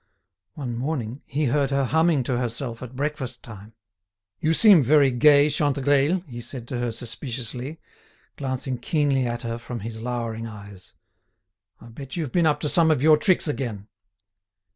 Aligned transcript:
One 0.55 0.75
morning 0.77 1.21
he 1.27 1.45
heard 1.45 1.69
her 1.69 1.85
humming 1.85 2.23
to 2.23 2.39
herself 2.39 2.81
at 2.81 2.95
breakfast 2.95 3.43
time. 3.43 3.75
"You 4.39 4.51
seem 4.55 4.81
very 4.83 5.11
gay, 5.11 5.47
Chantegreil!" 5.47 6.21
he 6.21 6.41
said 6.41 6.67
to 6.69 6.79
her 6.79 6.91
suspiciously, 6.91 7.79
glancing 8.35 8.79
keenly 8.79 9.27
at 9.27 9.43
her 9.43 9.59
from 9.59 9.81
his 9.81 10.01
lowering 10.01 10.47
eyes. 10.47 10.95
"I 11.79 11.89
bet 11.89 12.15
you've 12.15 12.31
been 12.31 12.47
up 12.47 12.59
to 12.61 12.67
some 12.67 12.89
of 12.89 13.03
your 13.03 13.15
tricks 13.15 13.47
again!" 13.47 13.89